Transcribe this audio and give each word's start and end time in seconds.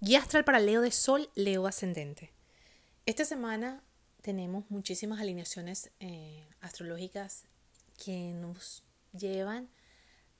Guía 0.00 0.20
astral 0.20 0.44
para 0.44 0.60
Leo 0.60 0.80
de 0.80 0.92
Sol, 0.92 1.28
Leo 1.34 1.66
ascendente. 1.66 2.30
Esta 3.04 3.24
semana 3.24 3.82
tenemos 4.22 4.70
muchísimas 4.70 5.18
alineaciones 5.18 5.90
eh, 5.98 6.46
astrológicas 6.60 7.46
que 8.04 8.32
nos 8.32 8.84
llevan 9.12 9.68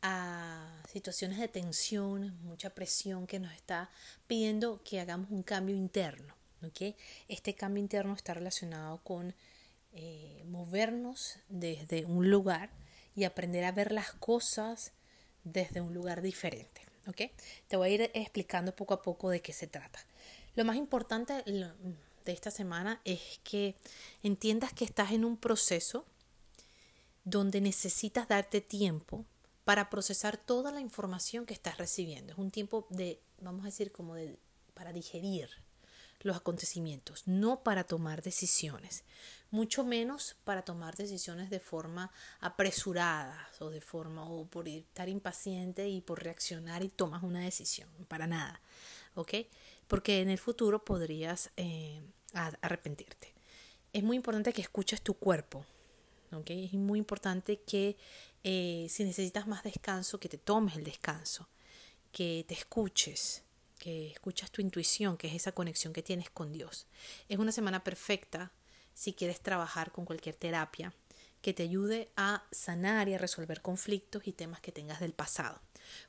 a 0.00 0.80
situaciones 0.88 1.38
de 1.40 1.48
tensión, 1.48 2.38
mucha 2.44 2.70
presión 2.70 3.26
que 3.26 3.40
nos 3.40 3.52
está 3.52 3.90
pidiendo 4.28 4.80
que 4.84 5.00
hagamos 5.00 5.28
un 5.32 5.42
cambio 5.42 5.74
interno. 5.74 6.36
Este 7.26 7.56
cambio 7.56 7.82
interno 7.82 8.14
está 8.14 8.34
relacionado 8.34 9.02
con 9.02 9.34
eh, 9.92 10.44
movernos 10.46 11.40
desde 11.48 12.04
un 12.04 12.30
lugar 12.30 12.70
y 13.16 13.24
aprender 13.24 13.64
a 13.64 13.72
ver 13.72 13.90
las 13.90 14.12
cosas 14.12 14.92
desde 15.42 15.80
un 15.80 15.94
lugar 15.94 16.22
diferente. 16.22 16.87
Te 17.12 17.76
voy 17.76 17.88
a 17.88 17.92
ir 17.92 18.10
explicando 18.14 18.74
poco 18.74 18.94
a 18.94 19.02
poco 19.02 19.30
de 19.30 19.40
qué 19.40 19.52
se 19.52 19.66
trata. 19.66 20.00
Lo 20.54 20.64
más 20.64 20.76
importante 20.76 21.42
de 21.44 22.32
esta 22.32 22.50
semana 22.50 23.00
es 23.04 23.40
que 23.44 23.76
entiendas 24.22 24.72
que 24.72 24.84
estás 24.84 25.12
en 25.12 25.24
un 25.24 25.36
proceso 25.36 26.04
donde 27.24 27.60
necesitas 27.60 28.28
darte 28.28 28.60
tiempo 28.60 29.24
para 29.64 29.90
procesar 29.90 30.36
toda 30.36 30.72
la 30.72 30.80
información 30.80 31.44
que 31.44 31.54
estás 31.54 31.76
recibiendo. 31.78 32.32
Es 32.32 32.38
un 32.38 32.50
tiempo 32.50 32.86
de, 32.90 33.20
vamos 33.40 33.62
a 33.62 33.66
decir, 33.66 33.92
como 33.92 34.14
de 34.14 34.38
para 34.74 34.92
digerir 34.92 35.50
los 36.20 36.36
acontecimientos, 36.36 37.22
no 37.26 37.62
para 37.62 37.84
tomar 37.84 38.22
decisiones, 38.22 39.04
mucho 39.50 39.84
menos 39.84 40.36
para 40.44 40.62
tomar 40.62 40.96
decisiones 40.96 41.48
de 41.50 41.60
forma 41.60 42.10
apresurada 42.40 43.48
o 43.60 43.70
de 43.70 43.80
forma 43.80 44.28
o 44.28 44.46
por 44.46 44.68
estar 44.68 45.08
impaciente 45.08 45.88
y 45.88 46.00
por 46.00 46.22
reaccionar 46.22 46.82
y 46.82 46.88
tomas 46.88 47.22
una 47.22 47.40
decisión, 47.40 47.88
para 48.08 48.26
nada, 48.26 48.60
¿ok? 49.14 49.34
Porque 49.86 50.20
en 50.20 50.28
el 50.28 50.38
futuro 50.38 50.84
podrías 50.84 51.50
eh, 51.56 52.02
arrepentirte. 52.32 53.32
Es 53.92 54.02
muy 54.02 54.16
importante 54.16 54.52
que 54.52 54.60
escuches 54.60 55.00
tu 55.00 55.14
cuerpo, 55.14 55.64
¿ok? 56.32 56.50
Es 56.50 56.74
muy 56.74 56.98
importante 56.98 57.60
que 57.60 57.96
eh, 58.44 58.86
si 58.90 59.04
necesitas 59.04 59.46
más 59.46 59.62
descanso, 59.62 60.20
que 60.20 60.28
te 60.28 60.38
tomes 60.38 60.76
el 60.76 60.84
descanso, 60.84 61.48
que 62.12 62.44
te 62.46 62.54
escuches, 62.54 63.44
que 63.78 64.10
escuchas 64.10 64.50
tu 64.50 64.60
intuición, 64.60 65.16
que 65.16 65.28
es 65.28 65.34
esa 65.34 65.52
conexión 65.52 65.92
que 65.92 66.02
tienes 66.02 66.30
con 66.30 66.52
Dios. 66.52 66.86
Es 67.28 67.38
una 67.38 67.52
semana 67.52 67.84
perfecta 67.84 68.52
si 68.94 69.12
quieres 69.12 69.40
trabajar 69.40 69.92
con 69.92 70.04
cualquier 70.04 70.34
terapia 70.34 70.92
que 71.40 71.54
te 71.54 71.62
ayude 71.62 72.10
a 72.16 72.44
sanar 72.50 73.08
y 73.08 73.14
a 73.14 73.18
resolver 73.18 73.62
conflictos 73.62 74.26
y 74.26 74.32
temas 74.32 74.60
que 74.60 74.72
tengas 74.72 75.00
del 75.00 75.12
pasado. 75.12 75.60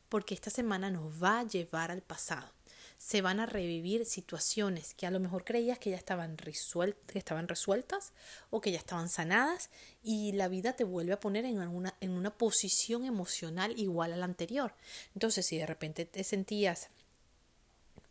Porque 0.09 0.33
esta 0.33 0.49
semana 0.49 0.89
nos 0.89 1.21
va 1.23 1.39
a 1.39 1.47
llevar 1.47 1.91
al 1.91 2.01
pasado. 2.01 2.51
Se 2.97 3.21
van 3.21 3.39
a 3.39 3.45
revivir 3.45 4.05
situaciones 4.05 4.93
que 4.93 5.05
a 5.05 5.11
lo 5.11 5.19
mejor 5.19 5.45
creías 5.45 5.79
que 5.79 5.91
ya 5.91 5.95
estaban, 5.95 6.37
resueltas, 6.37 6.99
que 7.07 7.19
estaban 7.19 7.47
resueltas 7.47 8.11
o 8.49 8.59
que 8.59 8.71
ya 8.71 8.79
estaban 8.79 9.07
sanadas 9.07 9.69
y 10.03 10.33
la 10.33 10.49
vida 10.49 10.73
te 10.73 10.83
vuelve 10.83 11.13
a 11.13 11.19
poner 11.19 11.45
en 11.45 11.59
una, 11.59 11.95
en 12.01 12.11
una 12.11 12.37
posición 12.37 13.05
emocional 13.05 13.73
igual 13.77 14.11
a 14.11 14.17
la 14.17 14.25
anterior. 14.25 14.73
Entonces, 15.13 15.45
si 15.45 15.57
de 15.57 15.65
repente 15.65 16.05
te 16.05 16.23
sentías 16.25 16.89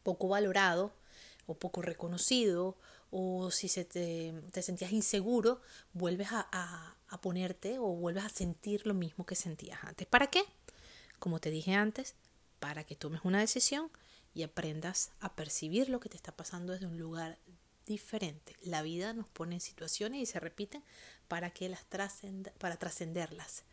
poco 0.08 0.28
valorado 0.28 0.90
o 1.44 1.58
poco 1.58 1.82
reconocido 1.82 2.78
o 3.10 3.50
si 3.50 3.68
se 3.68 3.84
te, 3.84 4.32
sentías 4.62 4.90
inseguro, 4.90 5.60
vuelves 5.92 6.28
a, 6.32 6.48
a, 6.50 7.20
ponerte 7.20 7.78
o 7.78 7.88
vuelves 7.88 8.24
a 8.24 8.30
sentir 8.30 8.86
lo 8.86 8.94
mismo 8.94 9.26
que 9.26 9.34
sentías 9.34 9.84
antes. 9.84 10.06
¿Para 10.06 10.28
qué? 10.28 10.42
Como 11.18 11.40
te 11.40 11.50
dije 11.50 11.74
antes, 11.74 12.14
para 12.58 12.84
que 12.84 12.96
tomes 12.96 13.20
una 13.22 13.38
decisión 13.38 13.90
y 14.32 14.44
aprendas 14.44 15.10
a 15.20 15.36
percibir 15.36 15.90
lo 15.90 16.00
que 16.00 16.08
te 16.08 16.16
está 16.16 16.32
pasando 16.32 16.72
desde 16.72 16.86
un 16.86 16.98
lugar 16.98 17.36
diferente. 17.84 18.56
La 18.62 18.80
vida 18.80 19.12
nos 19.12 19.28
pone 19.28 19.56
en 19.56 19.60
situaciones 19.60 20.22
y 20.22 20.26
se 20.26 20.40
repiten 20.40 20.82
para 21.28 21.50
que 21.50 21.68
las 21.68 21.84
para 22.56 22.78
trascenderlas, 22.78 23.64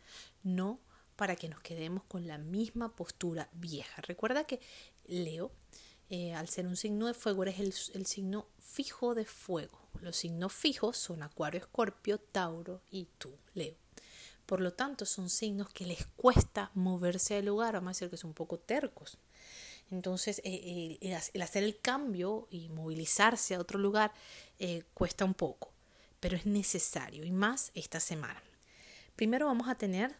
no 0.42 0.80
para 1.16 1.34
que 1.34 1.48
nos 1.48 1.62
quedemos 1.62 2.04
con 2.04 2.26
la 2.26 2.36
misma 2.36 2.94
postura 2.94 3.48
vieja. 3.54 4.02
Recuerda 4.02 4.44
que 4.44 4.60
Leo 5.06 5.50
eh, 6.10 6.34
al 6.34 6.48
ser 6.48 6.66
un 6.66 6.76
signo 6.76 7.06
de 7.06 7.14
fuego, 7.14 7.42
eres 7.42 7.90
el, 7.94 8.06
signo 8.06 8.46
fijo 8.58 9.14
de 9.14 9.24
fuego. 9.24 9.78
Los 10.00 10.16
signos 10.16 10.52
fijos 10.52 10.96
son 10.96 11.22
Acuario, 11.22 11.60
Escorpio, 11.60 12.18
Tauro 12.18 12.82
y 12.90 13.08
tú, 13.18 13.34
Leo. 13.54 13.74
Por 14.44 14.60
lo 14.60 14.72
tanto, 14.72 15.04
son 15.06 15.28
signos 15.28 15.70
que 15.70 15.86
les 15.86 16.06
cuesta 16.16 16.70
moverse 16.74 17.34
del 17.34 17.46
lugar, 17.46 17.74
vamos 17.74 17.88
a 17.88 17.92
decir 17.92 18.10
que 18.10 18.16
son 18.16 18.28
un 18.28 18.34
poco 18.34 18.58
tercos. 18.58 19.18
Entonces, 19.90 20.40
eh, 20.44 20.98
eh, 21.00 21.20
el 21.32 21.42
hacer 21.42 21.64
el 21.64 21.80
cambio 21.80 22.46
y 22.50 22.68
movilizarse 22.68 23.54
a 23.54 23.60
otro 23.60 23.78
lugar 23.78 24.12
cuesta 24.94 25.24
un 25.24 25.34
poco, 25.34 25.72
pero 26.20 26.36
es 26.36 26.46
necesario 26.46 27.24
y 27.24 27.30
más 27.30 27.72
esta 27.74 28.00
semana. 28.00 28.42
Primero 29.16 29.46
vamos 29.46 29.68
a 29.68 29.74
tener 29.74 30.16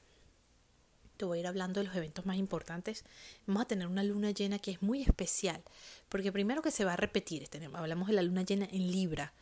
te 1.16 1.25
voy 1.25 1.38
a 1.38 1.41
ir 1.41 1.47
hablando 1.47 1.81
de 1.81 1.87
los 1.87 1.97
eventos 1.97 2.27
más 2.27 2.37
importantes. 2.37 3.04
Vamos 3.47 3.62
a 3.62 3.66
tener 3.66 3.87
una 3.87 4.04
luna 4.04 4.31
llena 4.31 4.59
que 4.59 4.71
es 4.72 4.82
muy 4.82 5.03
especial, 5.03 5.62
porque 6.09 6.32
primero 6.32 6.62
que 6.62 6.71
se 6.71 6.84
va 6.84 6.93
a 6.93 6.97
repetir, 6.97 7.49
hablamos 7.75 8.09
de 8.09 8.15
la 8.15 8.22
luna 8.22 8.43
llena 8.43 8.69
en 8.71 8.91
Libra, 8.91 9.32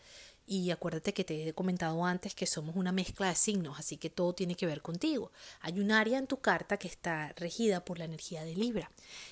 y 0.46 0.70
acuérdate 0.70 1.14
que 1.14 1.24
te 1.24 1.48
he 1.48 1.52
comentado 1.54 2.04
antes 2.04 2.34
que 2.34 2.46
somos 2.46 2.76
una 2.76 2.92
mezcla 2.92 3.28
de 3.28 3.34
signos, 3.34 3.78
así 3.78 3.96
que 3.96 4.10
todo 4.10 4.34
tiene 4.34 4.54
que 4.54 4.66
ver 4.66 4.82
contigo. 4.82 5.32
Hay 5.60 5.80
un 5.80 5.90
área 5.90 6.18
en 6.18 6.26
tu 6.26 6.38
carta 6.38 6.76
que 6.76 6.88
está 6.88 7.32
regida 7.36 7.84
por 7.84 7.98
la 7.98 8.04
energía 8.04 8.44
de 8.44 8.54
Libra 8.54 8.90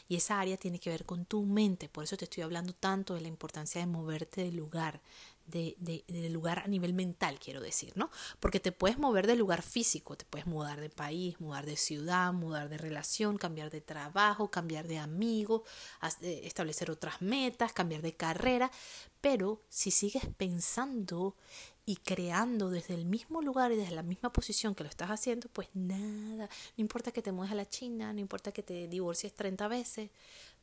y 0.09 0.17
esa 0.17 0.41
área 0.41 0.57
tiene 0.57 0.79
que 0.79 0.91
ver 0.91 1.05
con 1.05 1.27
tu 1.27 1.43
mente. 1.45 1.89
Por 1.91 2.05
eso 2.05 2.17
te 2.17 2.25
estoy 2.25 2.43
hablando 2.45 2.73
tanto 2.73 3.15
de 3.15 3.21
la 3.21 3.29
importancia 3.29 3.81
de 3.81 3.87
moverte 3.87 4.43
del 4.43 4.57
lugar, 4.57 5.03
de, 5.47 5.77
de, 5.79 6.31
lugar 6.31 6.61
a 6.61 6.69
nivel 6.69 6.95
mental, 6.95 7.39
quiero 7.39 7.61
decir, 7.61 7.93
¿no? 7.95 8.11
Porque 8.41 8.61
te 8.61 8.73
puedes 8.73 8.99
mover 8.99 9.27
del 9.27 9.39
lugar 9.39 9.63
físico, 9.63 10.17
te 10.17 10.25
puedes 10.25 10.47
mudar 10.47 10.81
de 10.81 10.89
país, 10.89 11.41
mudar 11.41 11.67
de 11.67 11.77
ciudad, 11.77 12.33
mudar 12.33 12.69
de 12.69 12.79
relación, 12.79 13.39
cambiar 13.39 13.71
de 13.71 13.81
trabajo, 13.81 14.51
cambiar 14.51 14.89
de 14.89 14.99
amigo, 14.99 15.65
eh, 16.23 16.41
establecer 16.45 16.91
otras 16.91 17.21
metas, 17.21 17.73
cambiar 17.73 18.03
de 18.03 18.15
carrera, 18.15 18.71
pero 19.21 19.61
si 19.69 19.91
sigues 19.91 20.25
pensando 20.37 21.37
y 21.85 21.97
creando 21.97 22.71
desde 22.71 22.95
el 22.95 23.05
mismo 23.05 23.43
lugar 23.43 23.73
y 23.73 23.77
desde 23.77 23.95
la 23.95 24.03
misma 24.03 24.33
posición 24.33 24.75
que 24.75 24.85
lo 24.85 24.91
estás 24.91 25.11
haciendo, 25.11 25.49
pues 25.53 25.69
nada, 25.75 26.49
no 26.77 26.83
importa 26.83 27.11
que 27.11 27.23
te 27.23 27.33
mueves 27.33 27.53
a 27.53 27.57
la 27.57 27.69
China, 27.69 28.13
no 28.13 28.21
importa 28.21 28.53
que 28.53 28.63
te 28.63 28.87
divorcies 28.89 29.35
30 29.35 29.69
veces, 29.69 30.11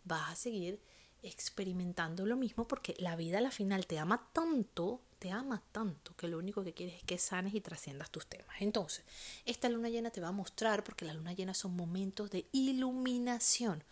vas 0.04 0.30
a 0.32 0.36
seguir 0.36 0.80
experimentando 1.22 2.26
lo 2.26 2.38
mismo 2.38 2.68
porque 2.68 2.96
la 3.00 3.16
vida 3.16 3.40
a 3.40 3.42
la 3.42 3.52
final 3.52 3.86
te 3.86 4.00
ama 4.00 4.30
tanto, 4.34 5.02
te 5.20 5.32
ama 5.32 5.62
tanto 5.72 6.16
que 6.16 6.28
lo 6.28 6.38
único 6.38 6.64
que 6.64 6.74
quieres 6.74 6.96
es 6.96 7.04
que 7.04 7.18
sanes 7.18 7.54
y 7.54 7.62
trasciendas 7.62 8.10
tus 8.10 8.26
temas. 8.26 8.56
Entonces, 8.62 9.04
esta 9.46 9.70
luna 9.70 9.90
llena 9.90 10.12
te 10.12 10.22
va 10.22 10.30
a 10.30 10.34
mostrar 10.34 10.84
porque 10.84 11.06
las 11.06 11.16
luna 11.16 11.34
llenas 11.34 11.58
son 11.58 11.76
momentos 11.76 12.32
de 12.32 12.46
iluminación, 12.54 13.84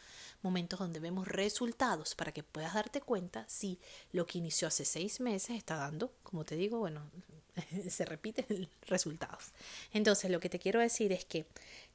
momentos 0.41 0.79
donde 0.79 0.99
vemos 0.99 1.27
resultados 1.27 2.15
para 2.15 2.31
que 2.31 2.43
puedas 2.43 2.73
darte 2.73 3.01
cuenta 3.01 3.45
si 3.47 3.79
lo 4.13 4.25
que 4.25 4.37
inició 4.37 4.69
hace 4.69 4.85
seis 4.85 5.19
meses 5.19 5.57
está 5.57 5.75
dando, 5.75 6.13
como 6.23 6.45
te 6.45 6.55
digo, 6.55 6.79
bueno, 6.79 7.11
se 7.89 8.05
repiten 8.05 8.69
resultados. 8.87 9.51
Entonces, 9.91 10.31
lo 10.31 10.39
que 10.39 10.49
te 10.49 10.59
quiero 10.59 10.79
decir 10.79 11.11
es 11.11 11.25
que 11.25 11.45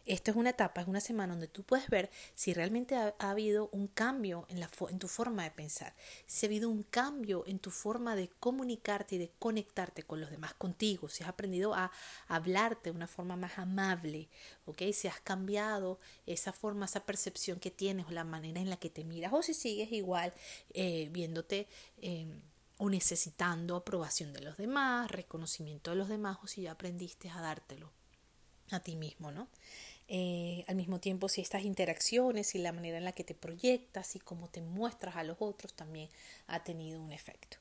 esto 0.04 0.32
es 0.32 0.36
una 0.36 0.50
etapa, 0.50 0.80
es 0.80 0.88
una 0.88 1.00
semana 1.00 1.34
donde 1.34 1.46
tú 1.46 1.62
puedes 1.62 1.88
ver 1.88 2.10
si 2.34 2.52
realmente 2.52 2.96
ha, 2.96 3.14
habido 3.18 3.68
un 3.72 3.86
cambio 3.86 4.46
en, 4.48 4.58
la, 4.58 4.68
en 4.90 4.98
tu 4.98 5.06
forma 5.06 5.44
de 5.44 5.52
pensar, 5.52 5.94
si 6.26 6.44
ha 6.44 6.48
habido 6.48 6.68
un 6.68 6.82
cambio 6.82 7.44
en 7.46 7.60
tu 7.60 7.70
forma 7.70 8.16
de 8.16 8.28
comunicarte 8.40 9.14
y 9.14 9.18
de 9.22 9.32
conectarte 9.38 10.02
con 10.02 10.20
los 10.20 10.30
demás 10.30 10.54
contigo, 10.54 11.08
si 11.08 11.22
has 11.22 11.28
aprendido 11.28 11.74
a 11.74 11.90
hablarte 12.28 12.90
de 12.90 12.96
una 12.96 13.06
forma 13.06 13.36
más 13.36 13.58
amable, 13.58 14.28
¿ok? 14.66 14.82
Si 14.92 15.08
has 15.08 15.20
cambiado 15.20 15.98
esa 16.26 16.52
forma, 16.52 16.86
esa 16.86 17.04
percepción 17.04 17.60
que 17.60 17.70
tienes 17.70 18.06
o 18.06 18.10
la 18.10 18.24
manera 18.24 18.60
en 18.60 18.70
la 18.70 18.76
que 18.76 18.90
te 18.90 19.04
miras, 19.04 19.32
o 19.32 19.42
si 19.42 19.54
sigues 19.54 19.92
igual 19.92 20.32
eh, 20.74 21.08
viéndote... 21.10 21.68
Em, 22.00 22.40
o 22.78 22.90
necesitando 22.90 23.76
aprobación 23.76 24.32
de 24.32 24.40
los 24.40 24.56
demás, 24.56 25.08
reconocimiento 25.08 25.92
de 25.92 25.96
los 25.98 26.08
demás, 26.08 26.38
o 26.42 26.48
si 26.48 26.62
ya 26.62 26.72
aprendiste 26.72 27.30
a 27.30 27.40
dártelo 27.40 27.92
a 28.72 28.80
ti 28.80 28.96
mismo, 28.96 29.30
¿no? 29.30 29.46
Eh, 30.08 30.64
al 30.66 30.76
mismo 30.76 31.00
tiempo, 31.00 31.28
si 31.28 31.40
estas 31.40 31.62
interacciones 31.62 32.54
y 32.54 32.58
la 32.58 32.72
manera 32.72 32.98
en 32.98 33.04
la 33.04 33.12
que 33.12 33.24
te 33.24 33.34
proyectas 33.34 34.16
y 34.16 34.18
cómo 34.18 34.48
te 34.48 34.60
muestras 34.60 35.16
a 35.16 35.24
los 35.24 35.36
otros 35.40 35.74
también 35.74 36.10
ha 36.48 36.64
tenido 36.64 37.00
un 37.00 37.12
efecto. 37.12 37.58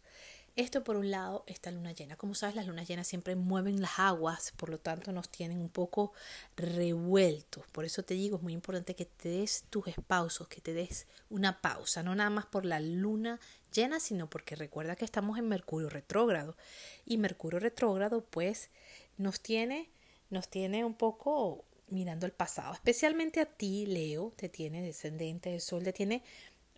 Esto 0.57 0.83
por 0.83 0.97
un 0.97 1.11
lado, 1.11 1.45
esta 1.47 1.71
luna 1.71 1.93
llena. 1.93 2.17
Como 2.17 2.35
sabes, 2.35 2.55
las 2.55 2.67
lunas 2.67 2.85
llenas 2.85 3.07
siempre 3.07 3.35
mueven 3.35 3.81
las 3.81 3.99
aguas, 3.99 4.51
por 4.57 4.69
lo 4.69 4.79
tanto 4.79 5.13
nos 5.13 5.29
tienen 5.29 5.61
un 5.61 5.69
poco 5.69 6.11
revueltos. 6.57 7.65
Por 7.71 7.85
eso 7.85 8.03
te 8.03 8.15
digo, 8.15 8.35
es 8.35 8.43
muy 8.43 8.51
importante 8.51 8.93
que 8.93 9.05
te 9.05 9.29
des 9.29 9.63
tus 9.69 9.87
espausos, 9.87 10.49
que 10.49 10.59
te 10.59 10.73
des 10.73 11.07
una 11.29 11.61
pausa, 11.61 12.03
no 12.03 12.15
nada 12.15 12.29
más 12.29 12.45
por 12.45 12.65
la 12.65 12.81
luna 12.81 13.39
llena, 13.73 14.01
sino 14.01 14.29
porque 14.29 14.57
recuerda 14.57 14.97
que 14.97 15.05
estamos 15.05 15.37
en 15.37 15.47
Mercurio 15.47 15.89
retrógrado. 15.89 16.57
Y 17.05 17.17
Mercurio 17.17 17.59
retrógrado 17.59 18.25
pues 18.25 18.69
nos 19.17 19.39
tiene, 19.39 19.89
nos 20.29 20.49
tiene 20.49 20.83
un 20.83 20.95
poco 20.95 21.63
mirando 21.87 22.25
el 22.25 22.33
pasado. 22.33 22.73
Especialmente 22.73 23.39
a 23.39 23.45
ti, 23.45 23.85
Leo, 23.85 24.33
te 24.35 24.49
tiene 24.49 24.81
descendente 24.81 25.51
del 25.51 25.61
sol, 25.61 25.83
te 25.83 25.93
tiene 25.93 26.23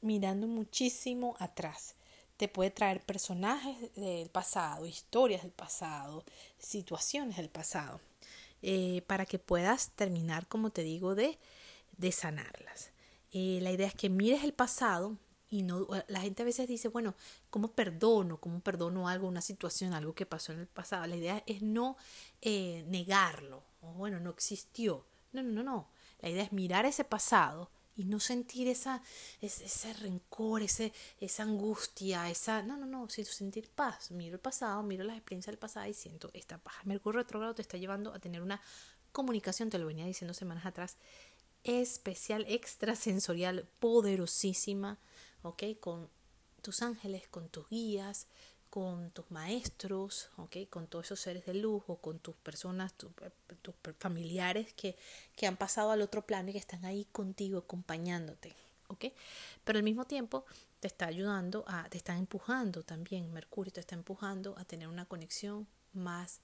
mirando 0.02 0.46
muchísimo 0.46 1.36
atrás. 1.40 1.96
Te 2.44 2.50
puede 2.50 2.72
traer 2.72 3.00
personajes 3.00 3.78
del 3.96 4.30
pasado, 4.30 4.86
historias 4.86 5.44
del 5.44 5.54
pasado, 5.54 6.26
situaciones 6.60 7.38
del 7.38 7.48
pasado, 7.48 8.02
eh, 8.62 9.02
para 9.08 9.26
que 9.26 9.40
puedas 9.40 9.92
terminar, 9.92 10.46
como 10.50 10.70
te 10.70 10.84
digo, 10.84 11.16
de, 11.16 11.40
de 11.96 12.12
sanarlas. 12.12 12.92
Eh, 13.32 13.60
la 13.62 13.72
idea 13.72 13.88
es 13.88 13.96
que 13.96 14.10
mires 14.10 14.44
el 14.44 14.52
pasado 14.52 15.16
y 15.50 15.64
no, 15.64 15.88
la 16.10 16.20
gente 16.20 16.42
a 16.42 16.46
veces 16.46 16.68
dice, 16.68 16.90
bueno, 16.90 17.16
¿cómo 17.50 17.72
perdono? 17.72 18.42
¿Cómo 18.42 18.60
perdono 18.60 19.08
algo, 19.08 19.30
una 19.30 19.40
situación, 19.40 19.94
algo 19.94 20.14
que 20.14 20.26
pasó 20.26 20.52
en 20.52 20.60
el 20.60 20.68
pasado? 20.68 21.08
La 21.08 21.16
idea 21.16 21.44
es 21.46 21.62
no 21.62 21.96
eh, 22.42 22.84
negarlo, 22.90 23.64
o 23.80 23.94
bueno, 23.94 24.20
no 24.20 24.32
existió. 24.32 25.06
No, 25.32 25.44
no, 25.44 25.52
no, 25.54 25.64
no. 25.64 25.88
La 26.20 26.28
idea 26.28 26.44
es 26.44 26.52
mirar 26.52 26.86
ese 26.86 27.06
pasado 27.06 27.70
y 27.96 28.06
no 28.06 28.20
sentir 28.20 28.68
esa, 28.68 29.02
ese, 29.42 29.94
rencor, 29.94 30.62
ese, 30.62 30.94
esa 31.20 31.44
angustia, 31.44 32.30
esa... 32.30 32.64
No, 32.64 32.78
no, 32.78 32.86
no, 32.86 33.08
sino 33.10 33.28
sentir 33.28 33.70
paz. 33.70 34.12
Miro 34.12 34.36
el 34.36 34.42
pasado, 34.42 34.82
miro 34.84 35.04
las 35.04 35.18
experiencias 35.18 35.52
del 35.52 35.60
pasado 35.60 35.88
y 35.88 35.94
siento 35.94 36.32
esta 36.34 36.58
paz. 36.58 36.76
Mercurio 36.86 37.22
retrogrado 37.22 37.56
te 37.56 37.62
está 37.62 37.78
llevando 37.78 38.14
a 38.14 38.20
tener 38.20 38.42
una 38.42 38.62
comunicación, 39.12 39.70
te 39.70 39.78
lo 39.78 39.86
venía 39.86 40.06
diciendo 40.06 40.34
semanas 40.34 40.66
atrás, 40.66 40.98
especial, 41.64 42.46
extrasensorial, 42.48 43.68
poderosísima, 43.80 45.00
¿ok? 45.44 45.64
Con 45.80 46.10
tus 46.62 46.82
ángeles, 46.82 47.28
con 47.28 47.50
tus 47.50 47.70
guías, 47.70 48.28
con 48.74 49.12
tus 49.12 49.30
maestros, 49.30 50.32
¿ok? 50.38 50.68
con 50.68 50.88
todos 50.88 51.06
esos 51.06 51.20
seres 51.20 51.46
de 51.46 51.54
luz 51.54 51.84
o 51.86 51.98
con 51.98 52.18
tus 52.18 52.36
personas, 52.38 52.92
tus 52.96 53.14
familiares 54.00 54.74
que, 54.74 54.96
que, 55.36 55.46
han 55.46 55.58
pasado 55.58 55.92
al 55.92 56.02
otro 56.02 56.26
plano 56.26 56.50
y 56.50 56.54
que 56.54 56.58
están 56.58 56.84
ahí 56.84 57.06
contigo, 57.12 57.60
acompañándote. 57.60 58.56
¿ok? 58.88 59.06
Pero 59.64 59.78
al 59.78 59.84
mismo 59.84 60.06
tiempo 60.06 60.46
te 60.80 60.88
está 60.88 61.06
ayudando, 61.06 61.64
a, 61.68 61.88
te 61.88 61.98
está 61.98 62.18
empujando 62.18 62.82
también, 62.82 63.32
Mercurio 63.32 63.72
te 63.72 63.80
está 63.80 63.94
empujando 63.94 64.56
a 64.58 64.66
tener 64.66 64.88
una 64.88 65.06
conexión 65.06 65.68
más 65.94 66.42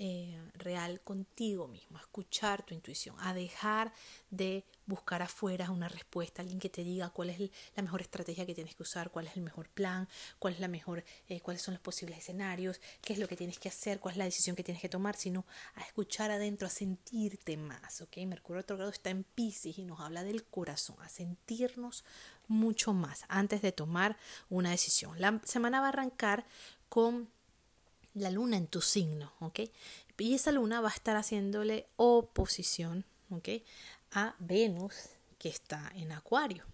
eh, 0.00 0.40
real 0.54 1.00
contigo 1.00 1.66
mismo, 1.66 1.98
a 1.98 2.00
escuchar 2.00 2.62
tu 2.62 2.72
intuición, 2.72 3.16
a 3.18 3.34
dejar 3.34 3.92
de 4.30 4.64
buscar 4.86 5.22
afuera 5.22 5.72
una 5.72 5.88
respuesta, 5.88 6.40
alguien 6.40 6.60
que 6.60 6.68
te 6.68 6.84
diga 6.84 7.10
cuál 7.10 7.30
es 7.30 7.50
la 7.74 7.82
mejor 7.82 8.00
estrategia 8.00 8.46
que 8.46 8.54
tienes 8.54 8.76
que 8.76 8.84
usar, 8.84 9.10
cuál 9.10 9.26
es 9.26 9.36
el 9.36 9.42
mejor 9.42 9.68
plan, 9.68 10.08
cuál 10.38 10.54
es 10.54 10.60
la 10.60 10.68
mejor, 10.68 11.04
eh, 11.28 11.40
cuáles 11.40 11.62
son 11.62 11.74
los 11.74 11.80
posibles 11.82 12.18
escenarios, 12.18 12.80
qué 13.02 13.14
es 13.14 13.18
lo 13.18 13.26
que 13.26 13.34
tienes 13.34 13.58
que 13.58 13.70
hacer, 13.70 13.98
cuál 13.98 14.12
es 14.12 14.18
la 14.18 14.24
decisión 14.24 14.54
que 14.54 14.62
tienes 14.62 14.80
que 14.80 14.88
tomar, 14.88 15.16
sino 15.16 15.44
a 15.74 15.82
escuchar 15.82 16.30
adentro, 16.30 16.68
a 16.68 16.70
sentirte 16.70 17.56
más, 17.56 18.00
¿ok? 18.00 18.18
Mercurio 18.18 18.62
retrogrado 18.62 18.92
está 18.92 19.10
en 19.10 19.24
Pisces 19.24 19.78
y 19.78 19.84
nos 19.84 19.98
habla 19.98 20.22
del 20.22 20.44
corazón, 20.44 20.96
a 21.00 21.08
sentirnos 21.08 22.04
mucho 22.46 22.92
más 22.92 23.24
antes 23.26 23.62
de 23.62 23.72
tomar 23.72 24.16
una 24.48 24.70
decisión. 24.70 25.20
La 25.20 25.40
semana 25.44 25.80
va 25.80 25.86
a 25.86 25.88
arrancar 25.90 26.46
con 26.88 27.28
la 28.20 28.30
luna 28.30 28.56
en 28.56 28.66
tu 28.66 28.80
signo, 28.80 29.32
¿ok? 29.40 29.60
Y 30.18 30.34
esa 30.34 30.50
luna 30.52 30.80
va 30.80 30.88
a 30.88 30.94
estar 30.94 31.16
haciéndole 31.16 31.86
oposición, 31.96 33.04
¿ok? 33.30 33.48
A 34.12 34.34
Venus, 34.38 34.94
que 35.38 35.48
está 35.48 35.92
en 35.94 36.12
Acuario. 36.12 36.64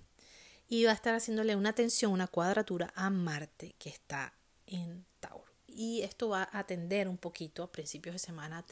Y 0.69 0.85
va 0.85 0.93
a 0.93 0.95
estar 0.95 1.15
haciéndole 1.15 1.55
una 1.55 1.75
tensión, 1.75 2.13
una 2.13 2.27
cuadratura 2.27 2.93
a 2.97 3.11
Marte, 3.11 3.75
que 3.79 3.91
está 3.91 4.33
en 4.67 5.05
Tauro. 5.21 5.53
Y 5.69 6.03
esto 6.03 6.29
va 6.29 6.49
a 6.51 6.61
atender 6.61 7.09
un 7.09 7.19
poquito 7.19 7.63
a 7.63 7.73
principios 7.73 8.15
de 8.15 8.19
semana 8.21 8.65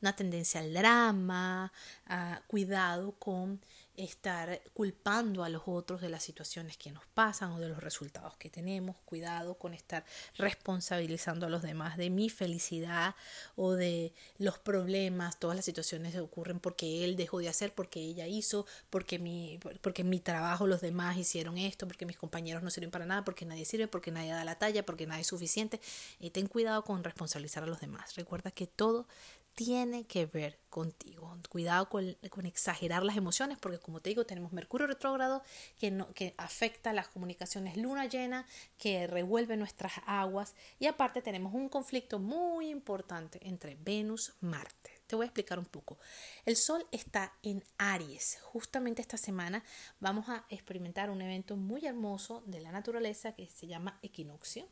una 0.00 0.14
tendencia 0.14 0.60
al 0.60 0.72
drama, 0.72 1.72
a 2.06 2.42
cuidado 2.46 3.12
con 3.12 3.60
estar 3.96 4.62
culpando 4.72 5.44
a 5.44 5.48
los 5.48 5.62
otros 5.66 6.00
de 6.00 6.08
las 6.08 6.22
situaciones 6.22 6.76
que 6.76 6.92
nos 6.92 7.04
pasan 7.06 7.52
o 7.52 7.60
de 7.60 7.68
los 7.68 7.82
resultados 7.82 8.36
que 8.36 8.48
tenemos, 8.48 8.96
cuidado 9.04 9.54
con 9.58 9.74
estar 9.74 10.04
responsabilizando 10.36 11.46
a 11.46 11.50
los 11.50 11.62
demás 11.62 11.96
de 11.96 12.08
mi 12.08 12.30
felicidad 12.30 13.14
o 13.54 13.72
de 13.72 14.12
los 14.38 14.58
problemas, 14.58 15.38
todas 15.38 15.56
las 15.56 15.64
situaciones 15.64 16.12
que 16.12 16.20
ocurren 16.20 16.58
porque 16.58 17.04
él 17.04 17.16
dejó 17.16 17.38
de 17.38 17.48
hacer, 17.48 17.74
porque 17.74 18.00
ella 18.00 18.26
hizo, 18.26 18.66
porque 18.88 19.18
mi, 19.18 19.60
porque 19.80 20.04
mi 20.04 20.20
trabajo 20.20 20.66
los 20.66 20.80
demás 20.80 21.16
hicieron 21.16 21.58
esto, 21.58 21.86
porque 21.86 22.06
mis 22.06 22.16
compañeros 22.16 22.62
no 22.62 22.70
sirven 22.70 22.90
para 22.90 23.06
nada, 23.06 23.24
porque 23.24 23.44
nadie 23.44 23.64
sirve, 23.64 23.88
porque 23.88 24.10
nadie 24.10 24.32
da 24.32 24.44
la 24.44 24.58
talla, 24.58 24.84
porque 24.84 25.06
nadie 25.06 25.22
es 25.22 25.26
suficiente. 25.26 25.80
Y 26.18 26.30
ten 26.30 26.46
cuidado 26.46 26.84
con 26.84 27.04
responsabilizar 27.04 27.62
a 27.64 27.66
los 27.66 27.80
demás. 27.80 28.14
Recuerda 28.16 28.50
que 28.50 28.66
todo 28.66 29.06
tiene 29.54 30.06
que 30.06 30.26
ver 30.26 30.58
contigo. 30.70 31.36
Cuidado 31.50 31.88
con, 31.88 32.16
exagerar 32.46 33.02
las 33.02 33.16
emociones, 33.16 33.58
porque 33.58 33.78
como 33.78 34.00
te 34.00 34.10
digo, 34.10 34.24
tenemos 34.24 34.52
Mercurio 34.52 34.86
retrógrado 34.86 35.42
que, 35.78 35.90
no, 35.90 36.12
que 36.14 36.34
afecta 36.38 36.92
las 36.92 37.08
comunicaciones, 37.08 37.76
luna 37.76 38.06
llena 38.06 38.46
que 38.78 39.06
revuelve 39.06 39.56
nuestras 39.56 39.92
aguas 40.06 40.54
y 40.78 40.86
aparte 40.86 41.20
tenemos 41.20 41.52
un 41.52 41.68
conflicto 41.68 42.18
muy 42.18 42.70
importante 42.70 43.38
entre 43.46 43.76
Venus 43.76 44.32
y 44.40 44.46
Marte. 44.46 45.02
Te 45.06 45.16
voy 45.16 45.24
a 45.24 45.26
explicar 45.26 45.58
un 45.58 45.66
poco. 45.66 45.98
El 46.46 46.56
Sol 46.56 46.86
está 46.90 47.34
en 47.42 47.62
Aries. 47.76 48.38
Justamente 48.42 49.02
esta 49.02 49.18
semana 49.18 49.62
vamos 50.00 50.30
a 50.30 50.46
experimentar 50.48 51.10
un 51.10 51.20
evento 51.20 51.56
muy 51.56 51.84
hermoso 51.84 52.42
de 52.46 52.60
la 52.60 52.72
naturaleza 52.72 53.34
que 53.34 53.50
se 53.50 53.66
llama 53.66 53.98
equinoccio. 54.02 54.66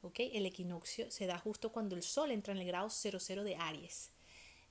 ¿Okay? 0.00 0.30
El 0.34 0.46
equinoccio 0.46 1.10
se 1.10 1.26
da 1.26 1.38
justo 1.38 1.72
cuando 1.72 1.96
el 1.96 2.02
Sol 2.02 2.30
entra 2.30 2.52
en 2.52 2.60
el 2.60 2.66
grado 2.66 2.88
00 2.90 3.42
de 3.42 3.56
Aries 3.56 4.12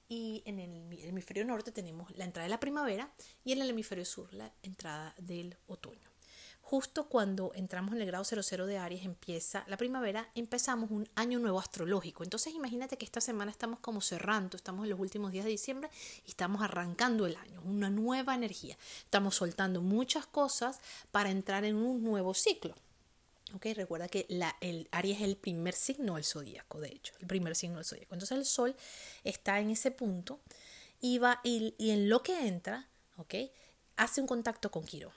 y 0.07 0.44
en 0.45 0.59
el 0.59 0.94
hemisferio 1.04 1.45
norte 1.45 1.71
tenemos 1.71 2.09
la 2.15 2.25
entrada 2.25 2.45
de 2.45 2.50
la 2.50 2.59
primavera 2.59 3.12
y 3.44 3.51
en 3.51 3.62
el 3.62 3.69
hemisferio 3.69 4.06
sur 4.06 4.33
la 4.33 4.51
entrada 4.62 5.13
del 5.18 5.57
otoño. 5.68 6.09
Justo 6.69 7.07
cuando 7.07 7.54
entramos 7.56 7.95
en 7.95 8.01
el 8.01 8.07
grado 8.07 8.25
00 8.25 8.65
de 8.65 8.77
Aries 8.77 9.06
empieza 9.06 9.63
la 9.68 9.77
primavera, 9.77 10.27
empezamos 10.36 10.92
un 10.92 11.07
año 11.15 11.39
nuevo 11.39 11.62
astrológico. 11.62 12.25
Entonces 12.25 12.54
imagínate 12.54 12.98
que 12.98 13.06
esta 13.06 13.21
semana 13.21 13.51
estamos 13.51 13.80
como 13.80 14.01
cerrando, 14.01 14.57
estamos 14.57 14.83
en 14.83 14.89
los 14.89 15.00
últimos 15.00 15.31
días 15.31 15.45
de 15.45 15.51
diciembre 15.51 15.89
y 16.25 16.31
estamos 16.31 16.62
arrancando 16.62 17.25
el 17.25 17.38
año, 17.38 17.62
una 17.62 17.89
nueva 17.89 18.36
energía. 18.36 18.77
Estamos 19.00 19.36
soltando 19.36 19.81
muchas 19.81 20.27
cosas 20.27 20.81
para 21.12 21.31
entrar 21.31 21.63
en 21.63 21.77
un 21.77 22.04
nuevo 22.04 22.33
ciclo. 22.33 22.75
Ok, 23.53 23.67
recuerda 23.75 24.09
que 24.09 24.25
la, 24.29 24.55
el 24.59 24.89
Aries 24.91 25.17
es 25.17 25.23
el 25.23 25.38
primer 25.38 25.73
signo 25.73 26.15
del 26.15 26.25
zodíaco, 26.25 26.81
de 26.81 26.89
hecho, 26.89 27.13
el 27.19 27.27
primer 27.27 27.55
signo 27.55 27.77
del 27.77 27.85
zodíaco. 27.85 28.13
Entonces 28.13 28.38
el 28.38 28.45
Sol 28.45 28.75
está 29.23 29.59
en 29.59 29.69
ese 29.69 29.91
punto 29.91 30.41
y, 30.99 31.19
va, 31.19 31.39
y, 31.44 31.73
en 31.79 32.09
lo 32.09 32.23
que 32.23 32.47
entra, 32.47 32.89
ok, 33.15 33.35
hace 33.95 34.21
un 34.21 34.27
contacto 34.27 34.69
con 34.69 34.83
Quirón. 34.83 35.13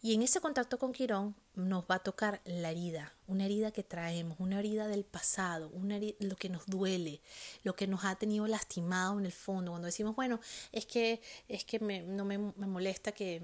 Y 0.00 0.14
en 0.14 0.22
ese 0.22 0.40
contacto 0.40 0.78
con 0.78 0.92
Quirón 0.92 1.34
nos 1.54 1.84
va 1.84 1.96
a 1.96 1.98
tocar 1.98 2.40
la 2.44 2.70
herida, 2.70 3.14
una 3.26 3.46
herida 3.46 3.72
que 3.72 3.82
traemos, 3.82 4.38
una 4.38 4.60
herida 4.60 4.86
del 4.86 5.04
pasado, 5.04 5.70
una 5.70 5.98
lo 6.20 6.36
que 6.36 6.48
nos 6.48 6.66
duele, 6.66 7.20
lo 7.64 7.74
que 7.74 7.88
nos 7.88 8.04
ha 8.04 8.14
tenido 8.14 8.46
lastimado 8.46 9.18
en 9.18 9.26
el 9.26 9.32
fondo. 9.32 9.72
Cuando 9.72 9.86
decimos, 9.86 10.14
bueno, 10.14 10.40
es 10.70 10.86
que, 10.86 11.20
es 11.48 11.64
que 11.64 11.80
me, 11.80 12.02
no 12.02 12.24
me, 12.24 12.38
me 12.38 12.66
molesta 12.68 13.10
que 13.10 13.42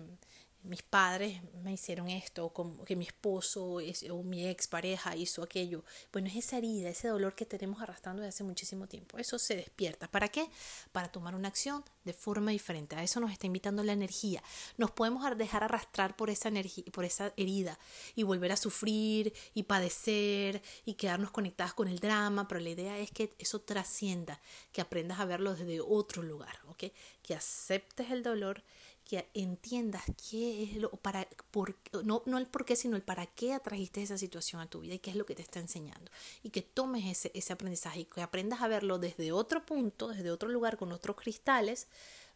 mis 0.64 0.82
padres 0.82 1.40
me 1.62 1.72
hicieron 1.72 2.08
esto, 2.08 2.46
o 2.46 2.84
que 2.84 2.96
mi 2.96 3.04
esposo 3.04 3.78
o 4.10 4.22
mi 4.22 4.46
expareja 4.46 5.14
hizo 5.14 5.42
aquello. 5.42 5.84
Bueno, 6.12 6.28
es 6.28 6.36
esa 6.36 6.58
herida, 6.58 6.88
ese 6.88 7.08
dolor 7.08 7.34
que 7.34 7.44
tenemos 7.44 7.82
arrastrando 7.82 8.22
desde 8.22 8.36
hace 8.36 8.44
muchísimo 8.44 8.86
tiempo. 8.86 9.18
Eso 9.18 9.38
se 9.38 9.56
despierta. 9.56 10.08
¿Para 10.08 10.28
qué? 10.28 10.48
Para 10.92 11.08
tomar 11.08 11.34
una 11.34 11.48
acción 11.48 11.84
de 12.04 12.12
forma 12.14 12.50
diferente. 12.50 12.96
A 12.96 13.02
eso 13.02 13.20
nos 13.20 13.30
está 13.30 13.46
invitando 13.46 13.82
la 13.82 13.92
energía. 13.92 14.42
Nos 14.76 14.90
podemos 14.90 15.24
dejar 15.36 15.64
arrastrar 15.64 16.16
por 16.16 16.30
esa 16.30 16.48
energía, 16.48 16.84
por 16.92 17.04
esa 17.04 17.32
herida 17.36 17.78
y 18.14 18.22
volver 18.22 18.52
a 18.52 18.56
sufrir 18.56 19.34
y 19.52 19.64
padecer 19.64 20.62
y 20.84 20.94
quedarnos 20.94 21.30
conectadas 21.30 21.74
con 21.74 21.88
el 21.88 21.98
drama, 21.98 22.48
pero 22.48 22.60
la 22.60 22.70
idea 22.70 22.98
es 22.98 23.10
que 23.10 23.34
eso 23.38 23.60
trascienda, 23.60 24.40
que 24.72 24.80
aprendas 24.80 25.20
a 25.20 25.24
verlo 25.24 25.54
desde 25.54 25.80
otro 25.80 26.22
lugar, 26.22 26.58
¿ok? 26.68 26.84
Que 27.22 27.34
aceptes 27.34 28.10
el 28.10 28.22
dolor 28.22 28.62
que 29.04 29.28
entiendas 29.34 30.02
qué 30.30 30.62
es 30.64 30.76
lo 30.76 30.90
para 30.90 31.28
por, 31.50 31.76
no, 32.04 32.22
no 32.26 32.38
el 32.38 32.46
por 32.46 32.64
qué 32.64 32.76
sino 32.76 32.96
el 32.96 33.02
para 33.02 33.26
qué 33.26 33.52
atrajiste 33.52 34.02
esa 34.02 34.18
situación 34.18 34.60
a 34.60 34.68
tu 34.68 34.80
vida 34.80 34.94
y 34.94 34.98
qué 34.98 35.10
es 35.10 35.16
lo 35.16 35.26
que 35.26 35.34
te 35.34 35.42
está 35.42 35.60
enseñando. 35.60 36.10
Y 36.42 36.50
que 36.50 36.62
tomes 36.62 37.04
ese, 37.06 37.30
ese 37.34 37.52
aprendizaje 37.52 38.00
y 38.00 38.04
que 38.06 38.22
aprendas 38.22 38.62
a 38.62 38.68
verlo 38.68 38.98
desde 38.98 39.32
otro 39.32 39.64
punto 39.64 40.08
desde 40.08 40.30
otro 40.30 40.48
lugar 40.48 40.76
con 40.76 40.92
otros 40.92 41.16
cristales 41.16 41.88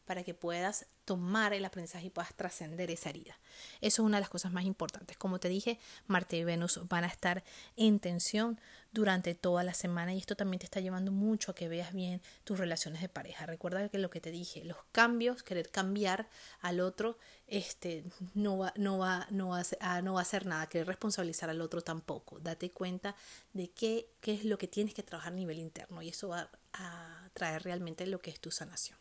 para 0.08 0.24
que 0.24 0.32
puedas 0.32 0.86
tomar 1.04 1.52
el 1.52 1.66
aprendizaje 1.66 2.06
y 2.06 2.10
puedas 2.10 2.32
trascender 2.34 2.90
esa 2.90 3.10
herida. 3.10 3.38
Eso 3.82 4.02
es 4.02 4.06
una 4.06 4.16
de 4.16 4.22
las 4.22 4.30
cosas 4.30 4.52
más 4.52 4.64
importantes. 4.64 5.18
Como 5.18 5.38
te 5.38 5.50
dije, 5.50 5.78
Marte 6.06 6.38
y 6.38 6.44
Venus 6.44 6.80
van 6.88 7.04
a 7.04 7.08
estar 7.08 7.44
en 7.76 8.00
tensión 8.00 8.58
durante 8.90 9.34
toda 9.34 9.64
la 9.64 9.74
semana 9.74 10.14
y 10.14 10.18
esto 10.18 10.34
también 10.34 10.60
te 10.60 10.64
está 10.64 10.80
llevando 10.80 11.12
mucho 11.12 11.50
a 11.50 11.54
que 11.54 11.68
veas 11.68 11.92
bien 11.92 12.22
tus 12.44 12.58
relaciones 12.58 13.02
de 13.02 13.10
pareja. 13.10 13.44
Recuerda 13.44 13.86
que 13.90 13.98
lo 13.98 14.08
que 14.08 14.22
te 14.22 14.30
dije, 14.30 14.64
los 14.64 14.78
cambios, 14.92 15.42
querer 15.42 15.68
cambiar 15.70 16.26
al 16.60 16.80
otro, 16.80 17.18
este, 17.46 18.04
no 18.32 18.56
va, 18.56 18.72
no 18.76 18.96
va, 18.96 19.26
no 19.28 19.48
va, 19.48 19.62
a, 19.80 20.00
no 20.00 20.14
va 20.14 20.20
a 20.20 20.22
hacer 20.22 20.46
nada, 20.46 20.70
querer 20.70 20.86
responsabilizar 20.86 21.50
al 21.50 21.60
otro 21.60 21.82
tampoco. 21.82 22.40
Date 22.40 22.70
cuenta 22.70 23.14
de 23.52 23.70
qué, 23.72 24.08
qué 24.22 24.32
es 24.32 24.46
lo 24.46 24.56
que 24.56 24.68
tienes 24.68 24.94
que 24.94 25.02
trabajar 25.02 25.34
a 25.34 25.36
nivel 25.36 25.58
interno 25.58 26.00
y 26.00 26.08
eso 26.08 26.28
va 26.28 26.50
a 26.72 27.28
traer 27.34 27.62
realmente 27.64 28.06
lo 28.06 28.20
que 28.20 28.30
es 28.30 28.40
tu 28.40 28.50
sanación. 28.50 28.98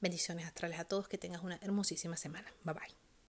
Bendiciones 0.00 0.46
astrales 0.46 0.78
a 0.78 0.84
todos, 0.84 1.08
que 1.08 1.18
tengas 1.18 1.42
una 1.42 1.58
hermosísima 1.62 2.16
semana. 2.16 2.52
Bye 2.64 2.74
bye. 2.74 3.07